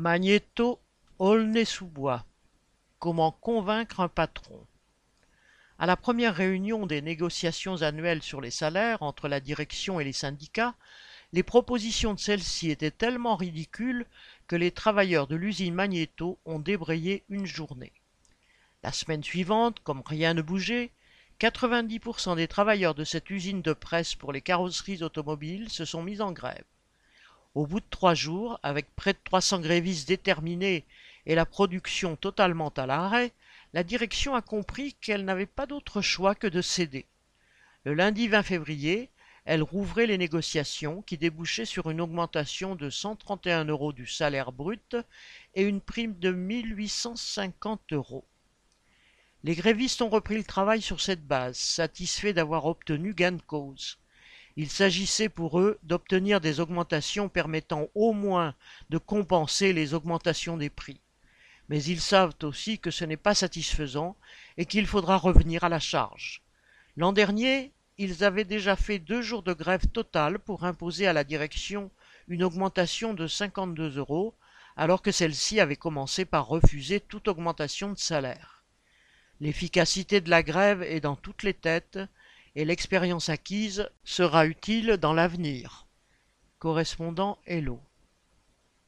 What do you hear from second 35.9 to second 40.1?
choix que de céder. Le lundi 20 février, elle rouvrait